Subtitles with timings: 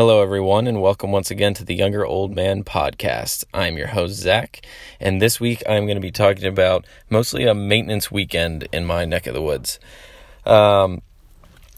[0.00, 3.44] Hello, everyone, and welcome once again to the Younger Old Man podcast.
[3.52, 4.62] I'm your host, Zach,
[4.98, 9.04] and this week I'm going to be talking about mostly a maintenance weekend in my
[9.04, 9.78] neck of the woods.
[10.46, 11.02] Um,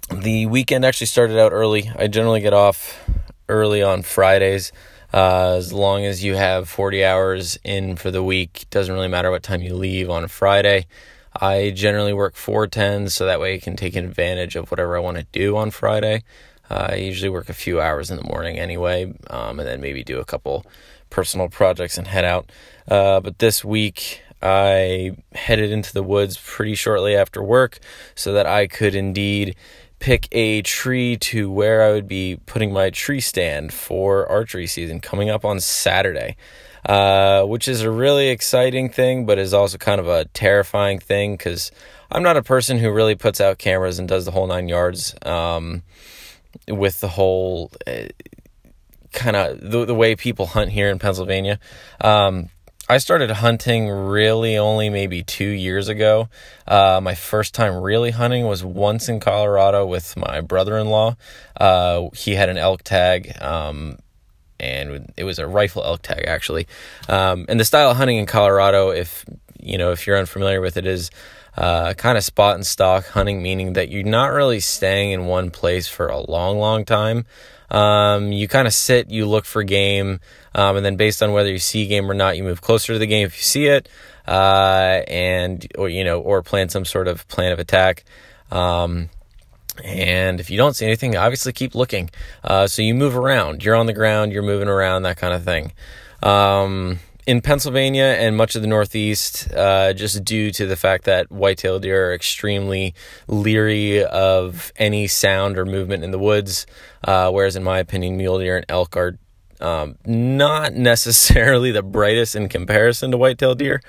[0.08, 1.90] the weekend actually started out early.
[1.98, 3.11] I generally get off
[3.48, 4.70] early on Fridays.
[5.12, 9.32] Uh, as long as you have 40 hours in for the week, doesn't really matter
[9.32, 10.86] what time you leave on Friday.
[11.34, 15.16] I generally work 410s so that way I can take advantage of whatever I want
[15.16, 16.23] to do on Friday.
[16.73, 20.19] I usually work a few hours in the morning anyway, um, and then maybe do
[20.20, 20.65] a couple
[21.10, 22.51] personal projects and head out.
[22.88, 27.78] Uh, but this week, I headed into the woods pretty shortly after work
[28.14, 29.55] so that I could indeed
[30.00, 35.00] pick a tree to where I would be putting my tree stand for archery season
[35.00, 36.36] coming up on Saturday.
[36.84, 41.36] Uh, which is a really exciting thing, but is also kind of a terrifying thing
[41.36, 41.70] because
[42.11, 45.14] I'm not a person who really puts out cameras and does the whole nine yards.
[45.23, 45.84] Um,
[46.69, 48.09] with the whole uh,
[49.12, 51.58] kind of the, the way people hunt here in Pennsylvania.
[52.00, 52.48] Um,
[52.89, 56.28] I started hunting really only maybe two years ago.
[56.67, 61.17] Uh, my first time really hunting was once in Colorado with my brother in law.
[61.58, 63.98] Uh, he had an elk tag, um,
[64.58, 66.67] and it was a rifle elk tag actually.
[67.08, 69.25] Um, and the style of hunting in Colorado, if
[69.58, 71.11] you know if you're unfamiliar with it, is
[71.56, 75.50] uh, kind of spot and stock hunting, meaning that you're not really staying in one
[75.50, 77.25] place for a long, long time.
[77.70, 80.20] Um, you kind of sit, you look for game,
[80.55, 82.98] um, and then based on whether you see game or not, you move closer to
[82.98, 83.89] the game if you see it,
[84.27, 88.05] uh, and or you know, or plan some sort of plan of attack.
[88.50, 89.08] Um,
[89.83, 92.11] and if you don't see anything, obviously keep looking.
[92.45, 93.64] Uh, so you move around.
[93.64, 94.33] You're on the ground.
[94.33, 95.05] You're moving around.
[95.05, 95.73] That kind of thing.
[97.25, 101.79] In Pennsylvania and much of the Northeast, uh, just due to the fact that whitetail
[101.79, 102.95] deer are extremely
[103.29, 106.67] leery of any sound or movement in the woods,
[107.05, 109.19] uh, whereas in my opinion, mule deer and elk are
[109.61, 113.81] um, not necessarily the brightest in comparison to whitetail deer,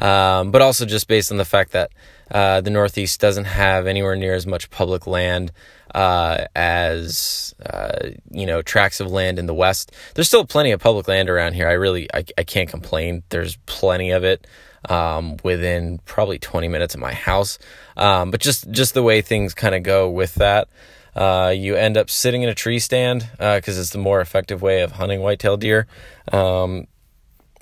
[0.00, 1.92] um, but also just based on the fact that
[2.32, 5.52] uh, the Northeast doesn't have anywhere near as much public land
[5.94, 9.92] uh, as uh, you know tracts of land in the west.
[10.14, 11.68] There's still plenty of public land around here.
[11.68, 13.22] I really I, I can't complain.
[13.28, 14.46] There's plenty of it
[14.88, 17.58] um, within probably 20 minutes of my house.
[17.96, 20.68] Um, but just just the way things kind of go with that.
[21.14, 24.62] Uh, you end up sitting in a tree stand because uh, it's the more effective
[24.62, 25.86] way of hunting whitetail deer.
[26.32, 26.86] Um,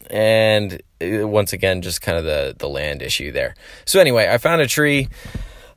[0.08, 3.54] and uh, once again, just kind of the the land issue there.
[3.84, 5.08] So anyway, I found a tree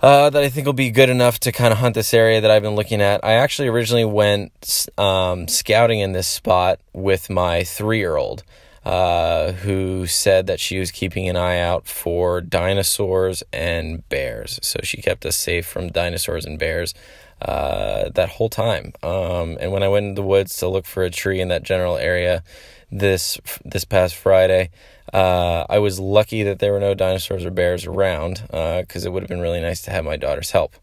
[0.04, 2.52] uh, that I think will be good enough to kind of hunt this area that
[2.52, 3.24] I've been looking at.
[3.24, 8.44] I actually originally went um, scouting in this spot with my three year old,
[8.84, 14.60] uh, who said that she was keeping an eye out for dinosaurs and bears.
[14.62, 16.94] So she kept us safe from dinosaurs and bears.
[17.42, 21.04] Uh, that whole time, um, and when I went in the woods to look for
[21.04, 22.42] a tree in that general area
[22.90, 24.70] this this past Friday,
[25.14, 29.14] uh, I was lucky that there were no dinosaurs or bears around because uh, it
[29.14, 30.76] would have been really nice to have my daughter's help.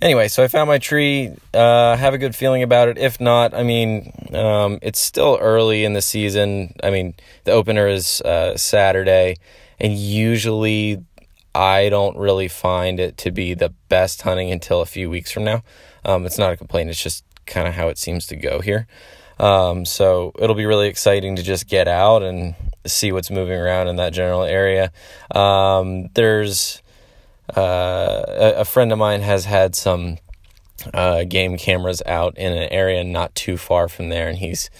[0.00, 1.32] Anyway, so I found my tree.
[1.52, 2.98] Uh, have a good feeling about it.
[2.98, 6.74] If not, I mean, um, it's still early in the season.
[6.84, 7.14] I mean,
[7.44, 9.38] the opener is uh, Saturday,
[9.80, 11.02] and usually
[11.52, 15.42] I don't really find it to be the best hunting until a few weeks from
[15.42, 15.64] now.
[16.04, 16.90] Um, it's not a complaint.
[16.90, 18.86] It's just kind of how it seems to go here.
[19.40, 22.54] Um, so it'll be really exciting to just get out and
[22.86, 24.92] see what's moving around in that general area.
[25.34, 26.82] Um, there's
[27.56, 30.18] uh, a, a, friend of mine has had some
[30.92, 34.70] uh, game cameras out in an area not too far from there, and he's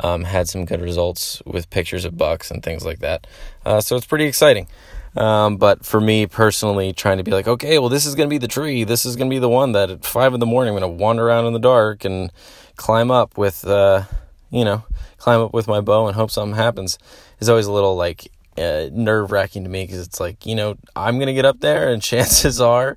[0.00, 3.26] um, had some good results with pictures of bucks and things like that.
[3.64, 4.68] Uh, so it's pretty exciting.
[5.16, 8.30] Um, but for me personally, trying to be like, okay, well, this is going to
[8.30, 8.84] be the tree.
[8.84, 10.98] This is going to be the one that at five in the morning I'm going
[10.98, 12.30] to wander around in the dark and
[12.76, 14.04] climb up with, uh,
[14.50, 14.84] you know,
[15.18, 16.98] climb up with my bow and hope something happens
[17.40, 20.76] is always a little like uh, nerve wracking to me because it's like, you know,
[20.96, 22.96] I'm going to get up there and chances are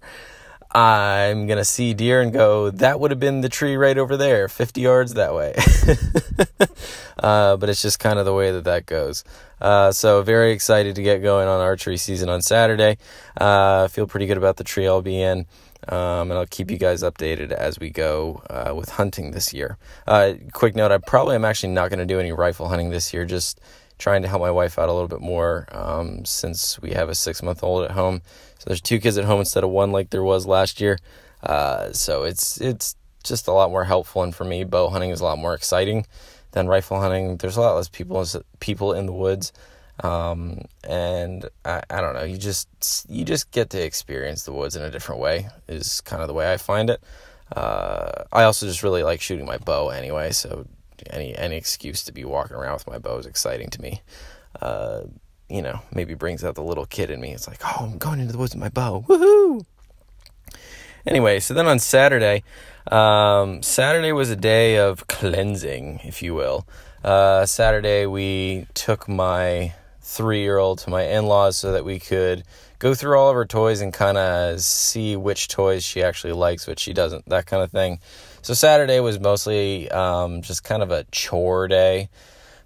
[0.74, 4.16] I'm going to see deer and go, that would have been the tree right over
[4.16, 5.54] there, 50 yards that way.
[7.20, 9.26] uh, but it's just kind of the way that that goes.
[9.60, 12.98] Uh, so very excited to get going on archery season on Saturday.
[13.36, 15.46] Uh, feel pretty good about the tree I'll be in.
[15.88, 19.78] Um, and I'll keep you guys updated as we go uh, with hunting this year.
[20.08, 23.14] Uh, quick note: I probably am actually not going to do any rifle hunting this
[23.14, 23.26] year.
[23.26, 23.60] Just
[23.98, 27.16] trying to help my wife out a little bit more um, since we have a
[27.16, 28.22] six month old at home.
[28.60, 30.98] So there's two kids at home instead of one like there was last year.
[31.44, 35.22] Uh, so it's it's just a lot more helpful, and for me, bow hunting is
[35.22, 36.06] a lot more exciting
[36.52, 37.38] than rifle hunting.
[37.38, 38.26] There's a lot less people
[38.60, 39.54] people in the woods.
[40.02, 42.68] Um, and I, I don't know, you just,
[43.08, 46.34] you just get to experience the woods in a different way is kind of the
[46.34, 47.02] way I find it.
[47.56, 50.66] uh, I also just really like shooting my bow anyway, so
[51.10, 54.02] any any excuse to be walking around with my bow is exciting to me.
[54.62, 55.02] Uh,
[55.50, 57.32] you know, maybe brings out the little kid in me.
[57.32, 59.04] It's like, oh, I'm going into the woods with my bow.
[59.08, 59.66] Woohoo!
[61.06, 62.44] Anyway, so then on Saturday,
[62.92, 66.68] um, Saturday was a day of cleansing, if you will.
[67.04, 69.74] Uh, Saturday, we took my
[70.12, 72.44] three year old to my in laws so that we could
[72.80, 76.68] go through all of her toys and kind of see which toys she actually likes,
[76.68, 78.00] which she doesn't, that kind of thing.
[78.42, 82.10] So Saturday was mostly um, just kind of a chore day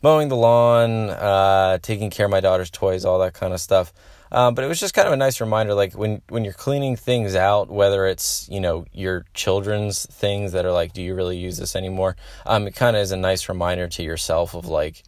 [0.01, 3.91] mowing the lawn, uh, taking care of my daughter's toys, all that kind of stuff.
[4.31, 6.95] Um, but it was just kind of a nice reminder, like when when you're cleaning
[6.95, 11.37] things out, whether it's you know your children's things that are like, do you really
[11.37, 12.15] use this anymore?
[12.45, 15.03] Um, it kind of is a nice reminder to yourself of like,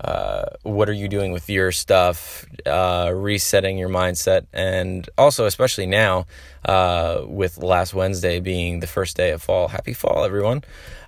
[0.00, 2.44] uh, what are you doing with your stuff?
[2.66, 6.26] Uh, resetting your mindset, and also especially now,
[6.64, 9.68] uh, with last Wednesday being the first day of fall.
[9.68, 10.64] Happy fall, everyone!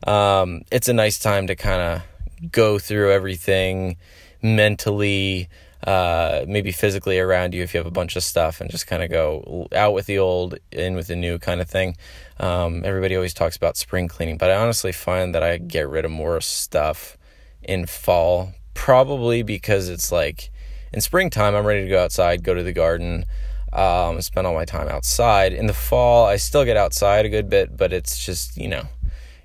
[0.06, 3.96] Um, it's a nice time to kind of go through everything
[4.42, 5.48] mentally,
[5.84, 9.02] uh, maybe physically around you if you have a bunch of stuff and just kind
[9.02, 11.96] of go out with the old, in with the new kind of thing.
[12.38, 16.04] Um, everybody always talks about spring cleaning, but I honestly find that I get rid
[16.04, 17.16] of more stuff
[17.62, 20.50] in fall, probably because it's like
[20.93, 23.25] in springtime, I'm ready to go outside, go to the garden.
[23.73, 25.53] Um, spend all my time outside.
[25.53, 28.85] In the fall, I still get outside a good bit, but it's just, you know,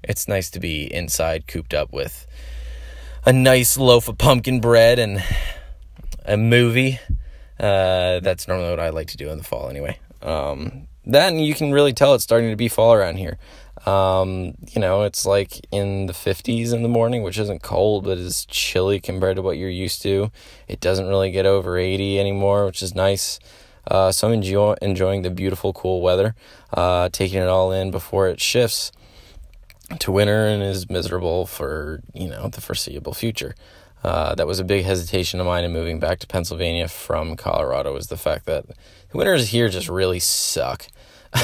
[0.03, 2.27] it's nice to be inside, cooped up with
[3.25, 5.23] a nice loaf of pumpkin bread and
[6.25, 6.99] a movie.
[7.59, 9.97] Uh, that's normally what I like to do in the fall, anyway.
[10.21, 13.39] Um, then you can really tell it's starting to be fall around here.
[13.85, 18.17] Um, you know, it's like in the 50s in the morning, which isn't cold, but
[18.17, 20.31] is chilly compared to what you're used to.
[20.67, 23.39] It doesn't really get over 80 anymore, which is nice.
[23.87, 26.35] Uh, so I'm enjoy- enjoying the beautiful, cool weather,
[26.73, 28.91] uh, taking it all in before it shifts
[29.97, 33.55] to winter and is miserable for you know the foreseeable future.
[34.03, 37.93] Uh, that was a big hesitation of mine in moving back to Pennsylvania from Colorado
[37.93, 40.87] was the fact that the winters here just really suck.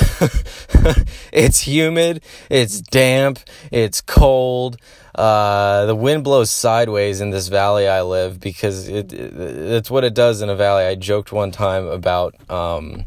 [1.31, 3.39] it's humid, it's damp,
[3.71, 4.77] it's cold.
[5.13, 10.03] Uh, the wind blows sideways in this valley I live because it, it, it's what
[10.03, 10.83] it does in a valley.
[10.83, 13.05] I joked one time about um,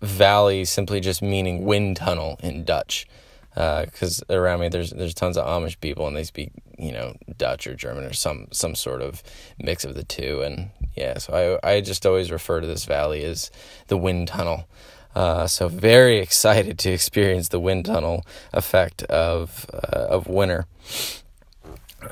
[0.00, 3.06] valley simply just meaning wind tunnel in Dutch
[3.54, 7.14] because uh, around me there's there's tons of Amish people and they speak you know
[7.36, 9.22] Dutch or German or some some sort of
[9.58, 13.24] mix of the two and yeah so I I just always refer to this valley
[13.24, 13.50] as
[13.88, 14.66] the wind tunnel.
[15.14, 20.66] Uh, so very excited to experience the wind tunnel effect of uh, of winter.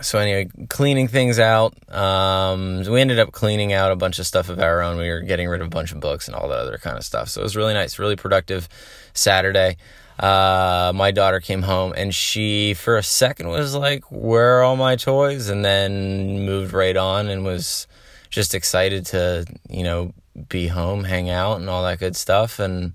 [0.03, 1.75] So anyway, cleaning things out.
[1.93, 4.99] Um, we ended up cleaning out a bunch of stuff of our own.
[4.99, 7.05] We were getting rid of a bunch of books and all that other kind of
[7.05, 7.29] stuff.
[7.29, 8.69] So it was really nice, really productive
[9.15, 9.77] Saturday
[10.21, 14.77] uh, my daughter came home and she, for a second, was like, Where are all
[14.77, 15.49] my toys?
[15.49, 17.87] And then moved right on and was
[18.31, 20.15] just excited to, you know,
[20.49, 22.59] be home, hang out, and all that good stuff.
[22.59, 22.95] And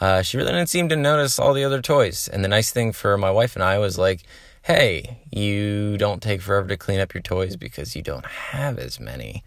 [0.00, 2.28] uh, she really didn't seem to notice all the other toys.
[2.28, 4.22] And the nice thing for my wife and I was like,
[4.62, 9.00] Hey, you don't take forever to clean up your toys because you don't have as
[9.00, 9.42] many.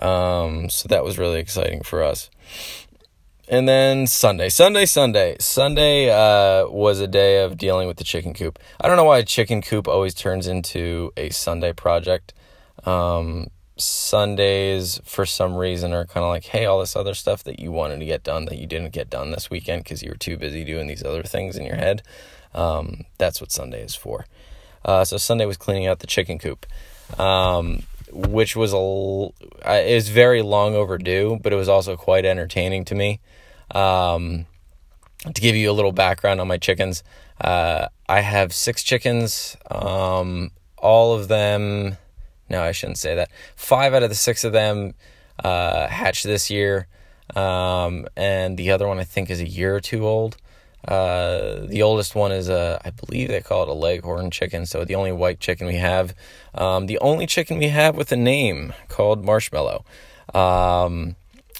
[0.00, 2.30] Um, so that was really exciting for us.
[3.50, 5.36] And then Sunday, Sunday, Sunday.
[5.40, 8.58] Sunday uh, was a day of dealing with the chicken coop.
[8.80, 12.34] I don't know why a chicken coop always turns into a Sunday project.
[12.84, 17.60] Um, Sundays, for some reason, are kind of like, hey, all this other stuff that
[17.60, 20.16] you wanted to get done that you didn't get done this weekend because you were
[20.16, 22.02] too busy doing these other things in your head.
[22.54, 24.26] Um, that's what Sunday is for.
[24.84, 26.66] Uh, so Sunday was cleaning out the chicken coop.
[27.18, 27.82] Um,
[28.12, 32.94] which was a it was very long overdue, but it was also quite entertaining to
[32.94, 33.20] me.
[33.74, 34.46] Um,
[35.24, 37.02] to give you a little background on my chickens,
[37.40, 39.56] uh, I have six chickens.
[39.70, 41.96] Um, all of them,
[42.48, 43.30] no, I shouldn't say that.
[43.56, 44.94] Five out of the six of them
[45.42, 46.86] uh, hatched this year,
[47.36, 50.36] um, and the other one I think is a year or two old.
[50.86, 54.64] Uh, the oldest one is a, I believe they call it a leghorn chicken.
[54.64, 56.14] So the only white chicken we have,
[56.54, 59.84] um, the only chicken we have with a name called Marshmallow.
[60.34, 61.16] Um,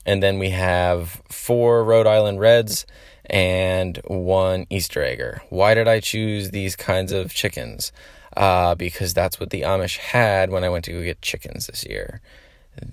[0.06, 2.86] and then we have four Rhode Island Reds
[3.26, 5.42] and one Easter egger.
[5.50, 7.92] Why did I choose these kinds of chickens?
[8.36, 11.84] Uh, because that's what the Amish had when I went to go get chickens this
[11.84, 12.20] year.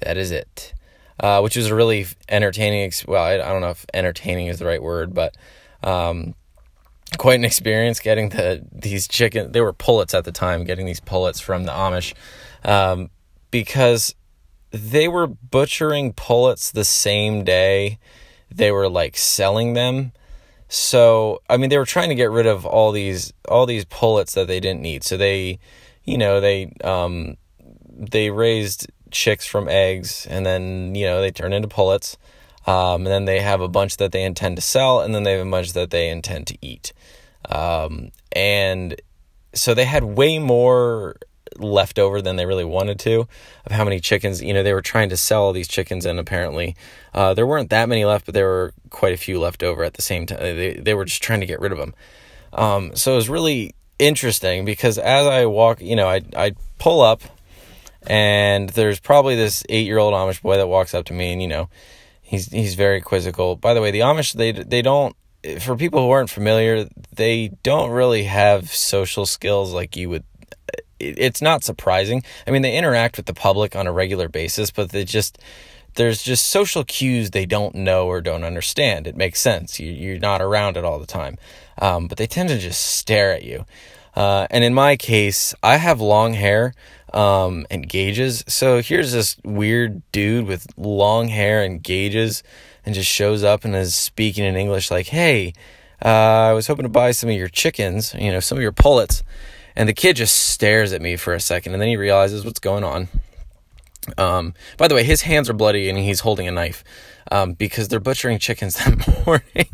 [0.02, 0.74] That is it.
[1.20, 2.92] Uh, which was a really entertaining.
[3.08, 5.36] Well, I, I, don't know if entertaining is the right word, but
[5.82, 6.36] um,
[7.18, 9.52] quite an experience getting the these chicken.
[9.54, 12.14] They were pullets at the time, getting these pullets from the Amish,
[12.66, 13.12] um,
[13.50, 14.14] because
[14.72, 17.98] they were butchering pullets the same day
[18.56, 20.12] they were like selling them.
[20.76, 24.34] So I mean, they were trying to get rid of all these all these pullets
[24.34, 25.06] that they didn't need.
[25.06, 25.60] So they,
[26.04, 27.38] you know, they um,
[27.90, 32.18] they raised chicks from eggs, and then you know they turn into pullets.
[32.68, 35.34] Um, and then they have a bunch that they intend to sell, and then they
[35.34, 36.92] have a bunch that they intend to eat.
[37.50, 39.00] Um, and
[39.54, 41.16] so they had way more
[41.58, 43.28] left over than they really wanted to
[43.66, 46.76] of how many chickens you know they were trying to sell these chickens and apparently
[47.14, 49.94] uh, there weren't that many left but there were quite a few left over at
[49.94, 51.94] the same time they, they were just trying to get rid of them
[52.54, 57.02] um, so it was really interesting because as i walk you know i, I pull
[57.02, 57.22] up
[58.08, 61.42] and there's probably this eight year old amish boy that walks up to me and
[61.42, 61.70] you know
[62.22, 63.56] he's he's very quizzical.
[63.56, 65.16] By the way the amish they they don't
[65.60, 70.24] for people who aren't familiar they don't really have social skills like you would
[71.10, 72.24] it's not surprising.
[72.48, 75.40] I mean, they interact with the public on a regular basis, but they just
[75.96, 79.08] there's just social cues they don't know or don't understand.
[79.08, 79.80] It makes sense.
[79.80, 81.38] You, are not around it all the time,
[81.80, 83.66] um, but they tend to just stare at you.
[84.16, 86.74] Uh, and in my case, I have long hair
[87.14, 88.44] um, and gauges.
[88.48, 92.44] So here's this weird dude with long hair and gauges,
[92.86, 95.54] and just shows up and is speaking in English like, "Hey,
[96.04, 98.14] uh, I was hoping to buy some of your chickens.
[98.14, 99.24] You know, some of your pullets."
[99.76, 102.60] And the kid just stares at me for a second and then he realizes what's
[102.60, 103.08] going on.
[104.18, 106.84] Um, by the way, his hands are bloody and he's holding a knife
[107.32, 109.68] um, because they're butchering chickens that morning.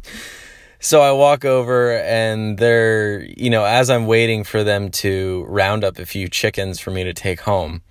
[0.80, 5.84] so I walk over and they're, you know, as I'm waiting for them to round
[5.84, 7.82] up a few chickens for me to take home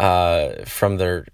[0.00, 1.26] uh, from their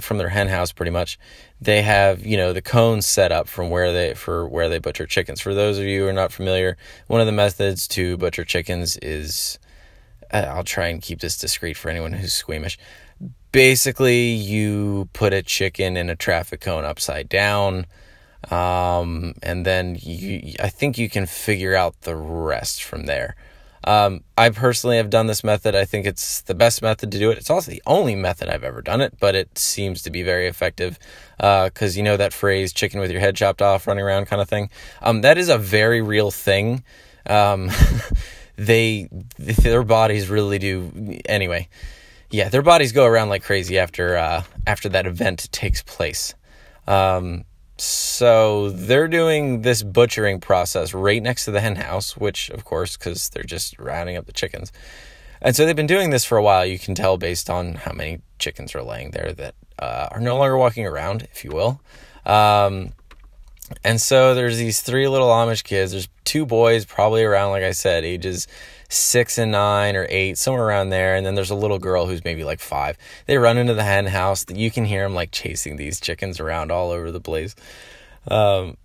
[0.00, 1.18] from their hen house, pretty much,
[1.60, 5.06] they have you know the cones set up from where they for where they butcher
[5.06, 5.40] chickens.
[5.40, 6.76] For those of you who are not familiar,
[7.08, 9.58] one of the methods to butcher chickens is
[10.32, 12.78] uh, I'll try and keep this discreet for anyone who's squeamish.
[13.50, 17.86] Basically, you put a chicken in a traffic cone upside down,
[18.52, 23.34] um, and then you I think you can figure out the rest from there.
[23.84, 25.74] Um, I personally have done this method.
[25.74, 27.38] I think it's the best method to do it.
[27.38, 30.46] It's also the only method I've ever done it, but it seems to be very
[30.46, 30.98] effective
[31.36, 34.40] because uh, you know that phrase "chicken with your head chopped off, running around" kind
[34.40, 34.70] of thing.
[35.00, 36.84] Um, that is a very real thing.
[37.26, 37.70] Um,
[38.56, 39.08] they
[39.38, 41.68] their bodies really do anyway.
[42.30, 46.34] Yeah, their bodies go around like crazy after uh, after that event takes place.
[46.86, 47.44] Um,
[47.82, 52.96] so they're doing this butchering process right next to the hen house, which, of course,
[52.96, 54.72] because they're just rounding up the chickens.
[55.40, 56.64] And so they've been doing this for a while.
[56.64, 60.36] You can tell based on how many chickens are laying there that uh, are no
[60.36, 61.80] longer walking around, if you will.
[62.24, 62.92] Um,
[63.82, 65.92] and so there's these three little Amish kids.
[65.92, 68.46] There's two boys, probably around, like I said, ages
[68.92, 71.14] six and nine or eight, somewhere around there.
[71.14, 72.96] And then there's a little girl who's maybe like five.
[73.26, 74.44] They run into the hen house.
[74.48, 77.54] You can hear them like chasing these chickens around all over the place.
[78.28, 78.76] Um,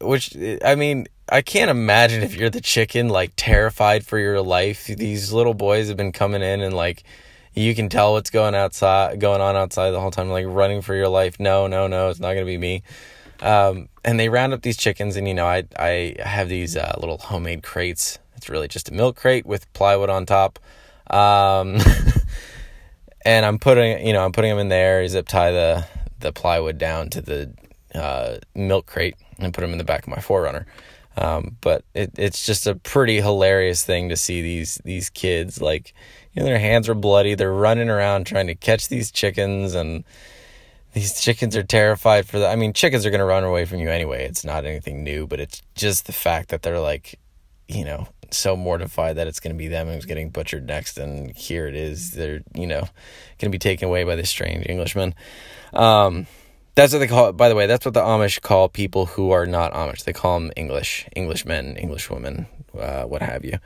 [0.00, 4.86] which, I mean, I can't imagine if you're the chicken, like terrified for your life.
[4.86, 7.02] These little boys have been coming in and like,
[7.54, 10.94] you can tell what's going outside, going on outside the whole time, like running for
[10.94, 11.40] your life.
[11.40, 12.84] No, no, no, it's not to be me.
[13.40, 16.96] Um, and they round up these chickens, and you know, I I have these uh,
[16.98, 20.58] little homemade crates it's really just a milk crate with plywood on top.
[21.10, 21.78] Um,
[23.24, 25.86] and I'm putting, you know, I'm putting them in there, zip tie the,
[26.20, 27.52] the plywood down to the
[27.94, 30.64] uh, milk crate and put them in the back of my 4Runner.
[31.16, 35.92] Um, but it, it's just a pretty hilarious thing to see these these kids like
[36.32, 40.04] you know their hands are bloody they're running around trying to catch these chickens and
[40.92, 42.52] these chickens are terrified for that.
[42.52, 45.26] I mean chickens are going to run away from you anyway it's not anything new
[45.26, 47.18] but it's just the fact that they're like
[47.68, 51.34] you know so mortified that it's going to be them who's getting butchered next, and
[51.36, 52.12] here it is.
[52.12, 55.14] They're you know going to be taken away by this strange Englishman.
[55.72, 56.26] Um,
[56.74, 57.32] that's what they call it.
[57.32, 60.04] By the way, that's what the Amish call people who are not Amish.
[60.04, 62.46] They call them English, Englishmen, Englishwomen,
[62.78, 63.58] uh, what have you.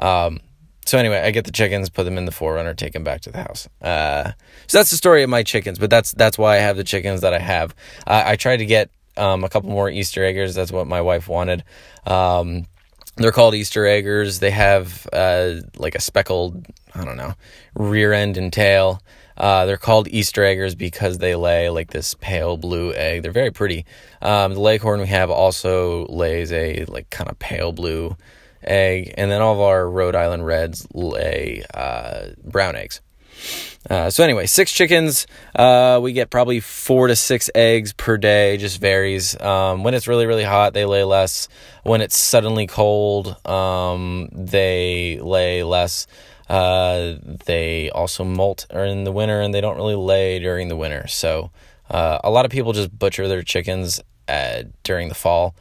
[0.00, 0.40] Um,
[0.84, 3.30] so anyway, I get the chickens, put them in the 4Runner, take them back to
[3.30, 3.68] the house.
[3.82, 4.32] Uh,
[4.66, 7.20] so that's the story of my chickens, but that's that's why I have the chickens
[7.20, 7.74] that I have.
[8.06, 10.54] I tried to get um, a couple more Easter eggers.
[10.54, 11.62] That's what my wife wanted.
[12.06, 12.66] Um,
[13.18, 14.38] they're called Easter eggers.
[14.38, 17.34] They have uh, like a speckled, I don't know,
[17.74, 19.02] rear end and tail.
[19.36, 23.22] Uh, they're called Easter eggers because they lay like this pale blue egg.
[23.22, 23.84] They're very pretty.
[24.20, 28.16] Um, the leghorn we have also lays a like kind of pale blue
[28.62, 33.00] egg, and then all of our Rhode Island reds lay uh, brown eggs.
[33.88, 35.26] Uh, so anyway, six chickens.
[35.54, 38.56] Uh, we get probably four to six eggs per day.
[38.56, 39.40] Just varies.
[39.40, 41.48] Um, when it's really really hot, they lay less.
[41.84, 46.06] When it's suddenly cold, um, they lay less.
[46.48, 47.14] Uh,
[47.46, 51.06] they also molt in the winter, and they don't really lay during the winter.
[51.06, 51.50] So
[51.90, 55.54] uh, a lot of people just butcher their chickens uh, during the fall.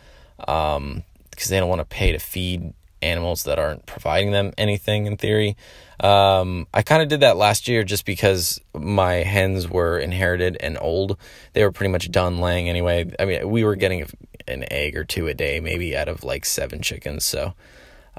[0.48, 1.04] Um,
[1.38, 5.16] because they don't want to pay to feed animals that aren't providing them anything in
[5.16, 5.56] theory.
[6.00, 10.78] Um, I kind of did that last year just because my hens were inherited and
[10.80, 11.18] old.
[11.54, 13.12] They were pretty much done laying anyway.
[13.20, 14.08] I mean, we were getting
[14.48, 17.26] an egg or two a day, maybe out of like seven chickens.
[17.26, 17.54] So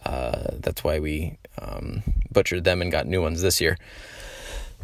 [0.05, 3.79] uh, that's why we um, butchered them and got new ones this year.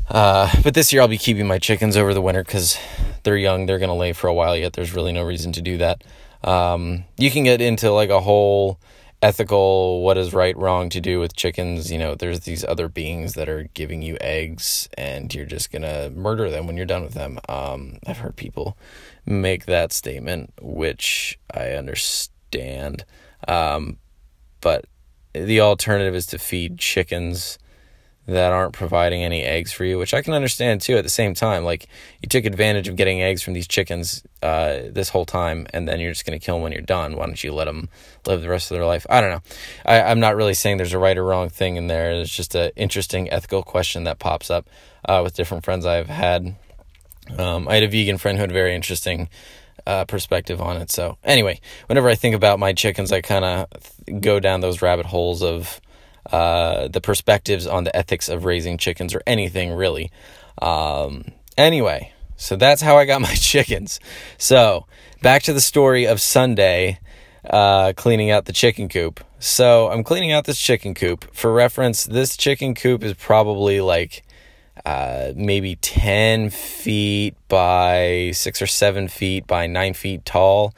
[0.08, 2.78] Uh, but this year I'll be keeping my chickens over the winter because
[3.22, 3.66] they're young.
[3.66, 4.74] They're going to lay for a while yet.
[4.74, 6.04] There's really no reason to do that.
[6.42, 8.78] Um, you can get into like a whole
[9.24, 13.32] ethical what is right wrong to do with chickens you know there's these other beings
[13.32, 17.14] that are giving you eggs and you're just gonna murder them when you're done with
[17.14, 17.38] them.
[17.48, 18.76] Um, i've heard people
[19.24, 23.06] make that statement which i understand.
[23.48, 23.96] Um,
[24.60, 24.84] but
[25.32, 27.58] the alternative is to feed chickens
[28.26, 30.96] that aren't providing any eggs for you, which I can understand too.
[30.96, 31.86] At the same time, like
[32.22, 36.00] you took advantage of getting eggs from these chickens uh, this whole time, and then
[36.00, 37.16] you're just going to kill them when you're done.
[37.16, 37.88] Why don't you let them
[38.26, 39.06] live the rest of their life?
[39.10, 39.42] I don't know.
[39.84, 42.12] I, I'm not really saying there's a right or wrong thing in there.
[42.12, 44.68] It's just an interesting ethical question that pops up
[45.06, 46.56] uh, with different friends I've had.
[47.38, 49.28] Um, I had a vegan friend who had a very interesting
[49.86, 50.90] uh, perspective on it.
[50.90, 55.06] So anyway, whenever I think about my chickens, I kind of go down those rabbit
[55.06, 55.80] holes of
[56.30, 60.10] uh, the perspectives on the ethics of raising chickens or anything really.
[60.60, 61.24] Um,
[61.56, 64.00] anyway, so that's how I got my chickens.
[64.38, 64.86] So
[65.22, 66.98] back to the story of Sunday
[67.48, 69.22] uh, cleaning out the chicken coop.
[69.38, 71.34] So I'm cleaning out this chicken coop.
[71.34, 74.24] For reference, this chicken coop is probably like
[74.84, 80.74] uh, maybe 10 feet by six or seven feet by nine feet tall.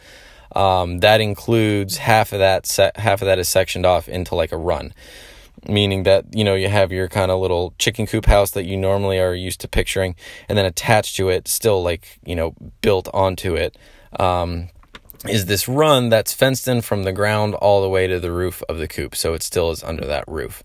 [0.55, 4.53] Um, that includes half of that set, half of that is sectioned off into like
[4.53, 4.95] a run
[5.69, 8.77] meaning that you know you have your kind of little chicken coop house that you
[8.77, 10.15] normally are used to picturing
[10.49, 13.77] and then attached to it still like you know built onto it
[14.19, 14.69] um,
[15.29, 18.63] is this run that's fenced in from the ground all the way to the roof
[18.69, 19.15] of the coop.
[19.17, 20.63] So it still is under that roof.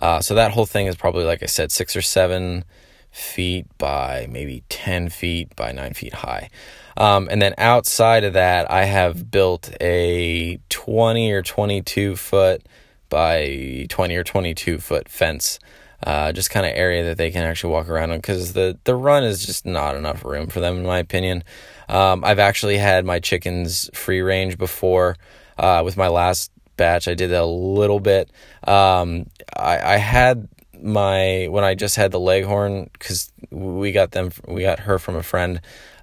[0.00, 2.64] Uh, so that whole thing is probably like i said six or seven
[3.12, 6.50] feet by maybe 10 feet by 9 feet high.
[6.96, 12.66] Um, and then outside of that i have built a 20 or 22 foot
[13.14, 15.60] by 20 or 22 foot fence.
[16.02, 18.96] Uh, just kind of area that they can actually walk around on because the, the
[18.96, 21.44] run is just not enough room for them, in my opinion.
[21.88, 25.14] Um, I've actually had my chickens free range before
[25.56, 27.06] uh, with my last batch.
[27.06, 28.32] I did that a little bit.
[28.66, 30.48] Um, I, I had
[30.82, 35.14] my when I just had the leghorn because we got them we got her from
[35.14, 35.60] a friend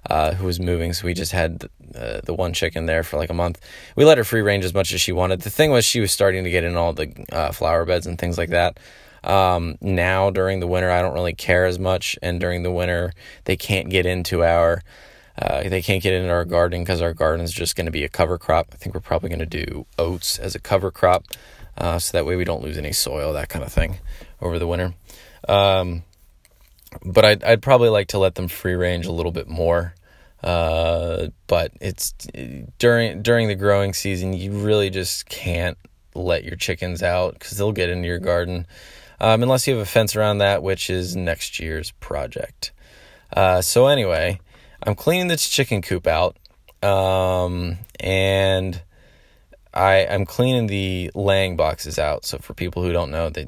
[0.08, 3.30] uh, who was moving, so we just had uh, the one chicken there for like
[3.30, 3.60] a month.
[3.96, 5.40] We let her free range as much as she wanted.
[5.42, 8.18] The thing was, she was starting to get in all the uh, flower beds and
[8.18, 8.78] things like that.
[9.24, 13.12] Um, now during the winter, I don't really care as much, and during the winter,
[13.44, 14.82] they can't get into our.
[15.40, 18.04] Uh, they can't get into our garden because our garden is just going to be
[18.04, 18.68] a cover crop.
[18.72, 21.24] I think we're probably going to do oats as a cover crop,
[21.78, 23.96] uh, so that way we don't lose any soil, that kind of thing,
[24.42, 24.92] over the winter.
[25.48, 26.02] Um,
[27.02, 29.94] but I'd, I'd probably like to let them free range a little bit more.
[30.42, 32.12] Uh, but it's
[32.78, 35.78] during during the growing season, you really just can't
[36.14, 38.66] let your chickens out because they'll get into your garden,
[39.20, 42.72] um, unless you have a fence around that, which is next year's project.
[43.34, 44.40] Uh, so anyway,
[44.82, 46.36] I'm cleaning this chicken coop out,
[46.82, 48.82] um, and
[49.72, 52.24] I I'm cleaning the laying boxes out.
[52.24, 53.46] So for people who don't know, they,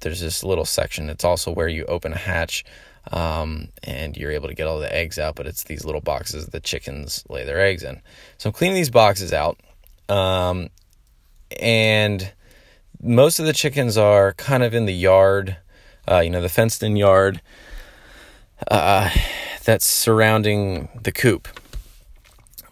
[0.00, 1.08] there's this little section.
[1.08, 2.64] It's also where you open a hatch
[3.12, 5.34] um, and you're able to get all the eggs out.
[5.34, 8.00] But it's these little boxes the chickens lay their eggs in.
[8.38, 9.58] So I'm cleaning these boxes out,
[10.08, 10.68] um,
[11.60, 12.32] and
[13.02, 15.56] most of the chickens are kind of in the yard,
[16.10, 17.42] uh, you know, the fenced-in yard
[18.70, 19.10] uh,
[19.64, 21.48] that's surrounding the coop.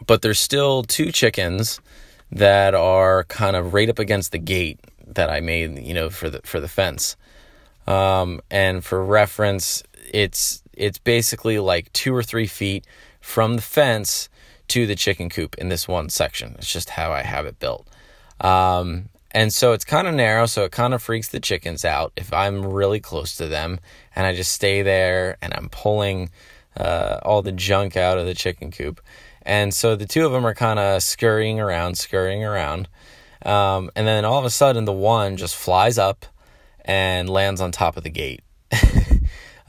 [0.06, 1.80] But there's still two chickens
[2.30, 6.30] that are kind of right up against the gate that I made, you know, for
[6.30, 7.16] the for the fence.
[7.86, 12.86] Um, and for reference, it's it's basically like two or three feet
[13.20, 14.28] from the fence
[14.68, 16.54] to the chicken coop in this one section.
[16.58, 17.86] It's just how I have it built.
[18.40, 22.12] Um, and so it's kind of narrow, so it kind of freaks the chickens out
[22.16, 23.80] if I'm really close to them
[24.14, 26.30] and I just stay there and I'm pulling
[26.76, 29.00] uh, all the junk out of the chicken coop.
[29.42, 32.88] And so the two of them are kind of scurrying around, scurrying around.
[33.44, 36.26] Um, and then all of a sudden, the one just flies up
[36.84, 38.42] and lands on top of the gate.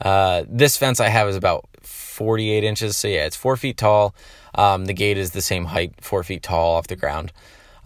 [0.04, 2.96] Uh, this fence I have is about 48 inches.
[2.96, 4.14] So yeah, it's four feet tall.
[4.54, 7.32] Um, the gate is the same height, four feet tall off the ground.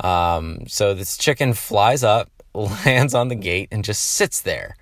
[0.00, 4.76] Um, so this chicken flies up, lands on the gate, and just sits there.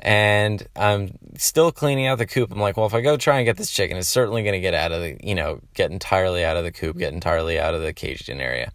[0.00, 2.50] And I'm still cleaning out the coop.
[2.50, 4.60] I'm like, well, if I go try and get this chicken, it's certainly going to
[4.60, 7.74] get out of the, you know, get entirely out of the coop, get entirely out
[7.74, 8.72] of the caged in area.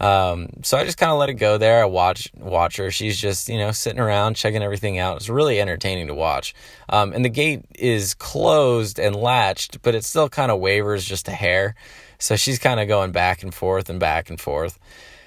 [0.00, 1.82] Um, so I just kind of let it go there.
[1.82, 2.90] I watch watch her.
[2.90, 5.18] She's just you know sitting around checking everything out.
[5.18, 6.54] It's really entertaining to watch.
[6.88, 11.28] Um, and the gate is closed and latched, but it still kind of wavers just
[11.28, 11.74] a hair.
[12.18, 14.78] So she's kind of going back and forth and back and forth.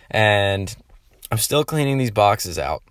[0.09, 0.75] And
[1.31, 2.83] I'm still cleaning these boxes out.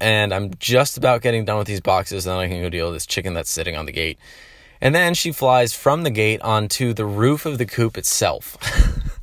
[0.00, 2.86] And I'm just about getting done with these boxes, and then I can go deal
[2.86, 4.18] with this chicken that's sitting on the gate.
[4.80, 8.58] And then she flies from the gate onto the roof of the coop itself.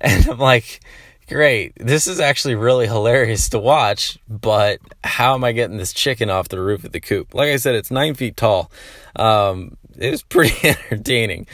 [0.00, 0.80] and I'm like,
[1.28, 6.30] great, this is actually really hilarious to watch, but how am I getting this chicken
[6.30, 7.34] off the roof of the coop?
[7.34, 8.70] Like I said, it's nine feet tall.
[9.14, 11.46] Um, it was pretty entertaining.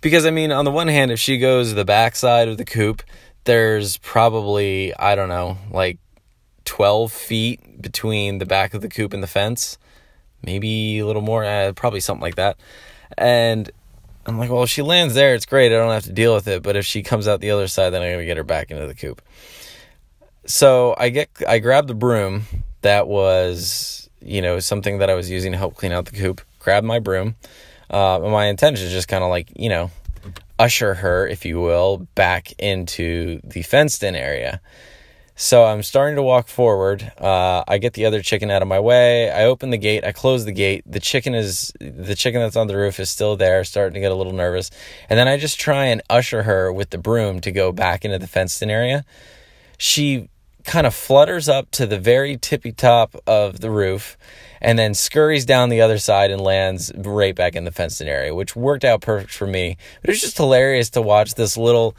[0.00, 3.02] Because, I mean, on the one hand, if she goes the backside of the coop,
[3.44, 5.98] there's probably, I don't know, like
[6.66, 9.78] 12 feet between the back of the coop and the fence
[10.42, 12.58] maybe a little more, uh, probably something like that.
[13.16, 13.70] And
[14.28, 15.72] I'm like, well, if she lands there, it's great.
[15.72, 16.62] I don't have to deal with it.
[16.62, 18.86] But if she comes out the other side, then I'm gonna get her back into
[18.86, 19.22] the coop.
[20.44, 22.42] So I get, I grab the broom
[22.82, 26.42] that was, you know, something that I was using to help clean out the coop.
[26.58, 27.36] Grab my broom.
[27.90, 29.90] Uh, and my intention is just kind of like, you know,
[30.58, 34.60] usher her, if you will, back into the fenced in area.
[35.40, 37.12] So I'm starting to walk forward.
[37.16, 39.30] Uh, I get the other chicken out of my way.
[39.30, 40.04] I open the gate.
[40.04, 40.82] I close the gate.
[40.84, 44.10] The chicken is the chicken that's on the roof is still there, starting to get
[44.10, 44.68] a little nervous.
[45.08, 48.18] And then I just try and usher her with the broom to go back into
[48.18, 49.04] the fenced in area.
[49.78, 50.28] She
[50.64, 54.18] kind of flutters up to the very tippy top of the roof
[54.60, 58.08] and then scurries down the other side and lands right back in the fenced in
[58.08, 59.76] area, which worked out perfect for me.
[60.00, 61.94] But it was just hilarious to watch this little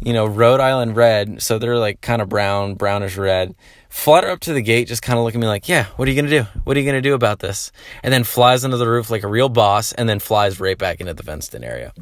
[0.00, 3.54] you know, Rhode Island red, so they're like kind of brown, brownish red.
[3.88, 6.10] Flutter up to the gate, just kind of look at me like, yeah, what are
[6.10, 6.46] you gonna do?
[6.64, 7.72] What are you gonna do about this?
[8.02, 11.00] And then flies under the roof like a real boss, and then flies right back
[11.00, 11.92] into the fenced in area.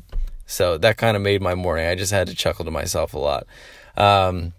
[0.46, 1.86] So that kind of made my morning.
[1.86, 3.46] I just had to chuckle to myself a lot.
[3.96, 4.52] Um,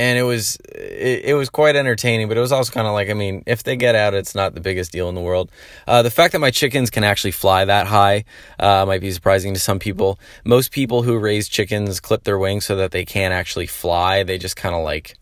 [0.00, 3.10] and it was it, it, was quite entertaining but it was also kind of like
[3.10, 5.52] i mean if they get out it's not the biggest deal in the world.
[5.86, 8.24] Uh, the fact that my chickens can actually fly that high
[8.58, 10.18] uh, might be surprising to some people.
[10.44, 14.22] Most people who raise chickens clip their wings so that they can't actually fly.
[14.22, 15.18] They just kind of like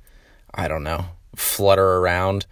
[0.54, 2.46] i don't know flutter around.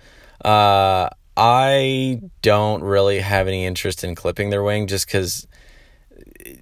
[0.45, 5.47] Uh, i don't really have any interest in clipping their wing just because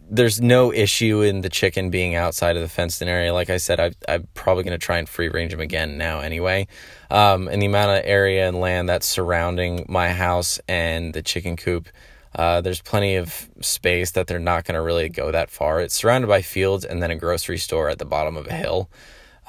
[0.08, 3.32] there's no issue in the chicken being outside of the fenced in area.
[3.32, 6.20] Like I said, I, I'm probably going to try and free range them again now
[6.20, 6.66] anyway.
[7.10, 11.56] Um, and the amount of area and land that's surrounding my house and the chicken
[11.56, 11.88] coop,
[12.34, 15.80] uh, there's plenty of space that they're not going to really go that far.
[15.80, 18.90] It's surrounded by fields and then a grocery store at the bottom of a hill.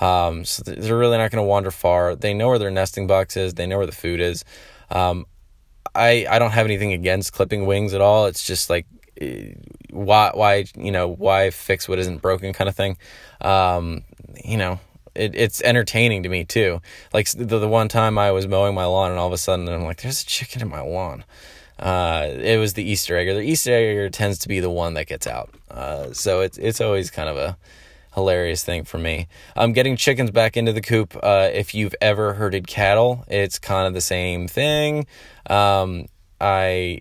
[0.01, 2.15] Um, so they're really not going to wander far.
[2.15, 3.53] They know where their nesting box is.
[3.53, 4.43] They know where the food is.
[4.89, 5.25] Um,
[5.95, 8.25] I I don't have anything against clipping wings at all.
[8.25, 8.85] It's just like
[9.91, 12.97] why why you know why fix what isn't broken kind of thing.
[13.41, 14.03] Um,
[14.43, 14.79] you know
[15.15, 16.81] it, it's entertaining to me too.
[17.13, 19.67] Like the, the one time i was mowing my lawn and all of a sudden
[19.67, 21.23] i'm like there's a chicken in my lawn.
[21.77, 23.27] Uh, it was the easter egg.
[23.27, 25.53] The easter egg tends to be the one that gets out.
[25.69, 27.57] Uh, so it's it's always kind of a
[28.13, 29.27] hilarious thing for me.
[29.55, 33.59] I'm um, getting chickens back into the coop uh, if you've ever herded cattle it's
[33.59, 35.05] kind of the same thing.
[35.49, 36.07] Um,
[36.41, 36.99] i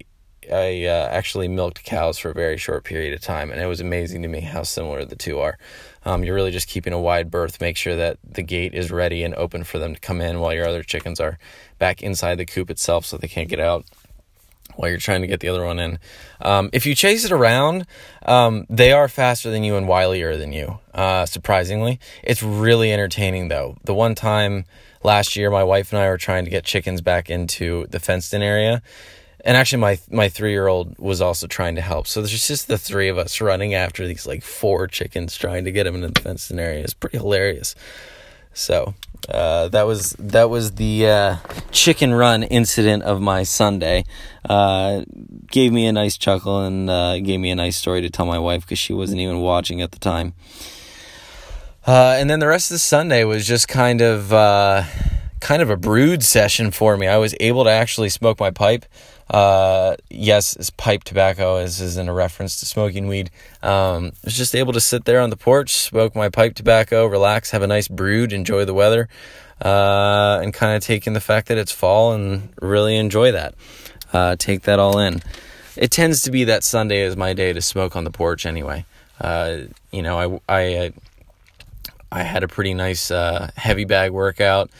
[0.52, 3.80] I uh, actually milked cows for a very short period of time, and it was
[3.80, 5.58] amazing to me how similar the two are.
[6.04, 9.22] Um, you're really just keeping a wide berth, make sure that the gate is ready
[9.22, 11.38] and open for them to come in while your other chickens are
[11.78, 13.84] back inside the coop itself so they can't get out
[14.76, 15.98] while you're trying to get the other one in.
[16.40, 17.86] Um, if you chase it around,
[18.26, 22.00] um, they are faster than you and wilier than you, uh, surprisingly.
[22.22, 23.76] It's really entertaining, though.
[23.84, 24.64] The one time
[25.02, 28.34] last year, my wife and I were trying to get chickens back into the fenced
[28.34, 28.82] in area
[29.44, 32.06] and actually my my three year old was also trying to help.
[32.06, 35.72] So there's just the three of us running after these like four chickens trying to
[35.72, 36.82] get them into the fenced area.
[36.82, 37.74] It's pretty hilarious.
[38.54, 38.94] So
[39.28, 41.36] uh, that was that was the uh,
[41.70, 44.04] chicken run incident of my Sunday.
[44.48, 45.04] Uh,
[45.46, 48.38] gave me a nice chuckle and uh, gave me a nice story to tell my
[48.38, 50.32] wife because she wasn't even watching at the time.
[51.86, 54.84] Uh, and then the rest of the Sunday was just kind of uh,
[55.40, 57.06] kind of a brood session for me.
[57.06, 58.86] I was able to actually smoke my pipe.
[59.30, 63.30] Uh, yes, it's pipe tobacco, as is in a reference to smoking weed.
[63.62, 67.06] Um, I was just able to sit there on the porch, smoke my pipe tobacco,
[67.06, 69.08] relax, have a nice brood, enjoy the weather,
[69.62, 73.54] uh, and kind of take in the fact that it's fall and really enjoy that.
[74.12, 75.22] Uh, take that all in.
[75.76, 78.84] It tends to be that Sunday is my day to smoke on the porch anyway.
[79.20, 79.56] Uh,
[79.90, 80.92] you know, I, I,
[82.12, 84.70] I had a pretty nice uh, heavy bag workout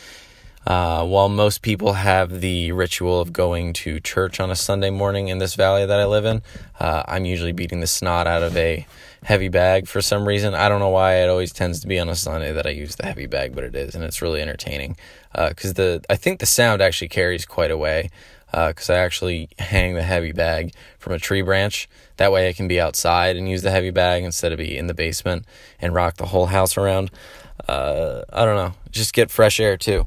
[0.67, 5.29] Uh, while most people have the ritual of going to church on a Sunday morning
[5.29, 6.43] in this valley that I live in,
[6.81, 8.87] uh, I'm usually beating the snot out of a
[9.25, 10.55] heavy bag for some reason.
[10.55, 12.97] I don't know why it always tends to be on a Sunday that I use
[12.97, 14.97] the heavy bag, but it is, and it's really entertaining
[15.33, 18.11] because uh, the I think the sound actually carries quite a way
[18.51, 21.89] because uh, I actually hang the heavy bag from a tree branch.
[22.17, 24.87] That way I can be outside and use the heavy bag instead of be in
[24.87, 25.45] the basement
[25.81, 27.11] and rock the whole house around.
[27.69, 30.07] Uh, I don't know, just get fresh air too.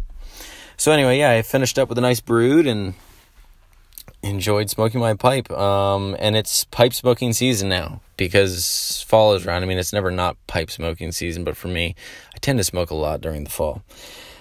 [0.78, 2.94] So anyway, yeah, I finished up with a nice brood and
[4.22, 5.50] enjoyed smoking my pipe.
[5.52, 9.64] Um, and it's pipe smoking season now because fall is around.
[9.64, 11.96] I mean, it's never not pipe smoking season, but for me,
[12.36, 13.82] I tend to smoke a lot during the fall.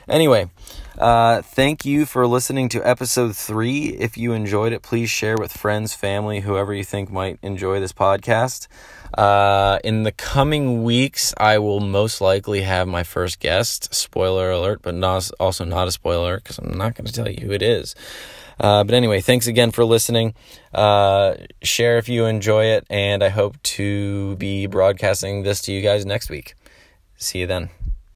[0.09, 0.51] Anyway,
[0.98, 3.88] uh, thank you for listening to episode three.
[3.88, 7.92] If you enjoyed it, please share with friends, family, whoever you think might enjoy this
[7.92, 8.68] podcast.
[9.16, 13.94] Uh, in the coming weeks, I will most likely have my first guest.
[13.94, 17.46] Spoiler alert, but not, also not a spoiler because I'm not going to tell you
[17.46, 17.94] who it is.
[18.59, 20.35] Uh, but anyway, thanks again for listening.
[20.72, 25.82] Uh, share if you enjoy it, and I hope to be broadcasting this to you
[25.82, 26.54] guys next week.
[27.16, 27.70] See you then.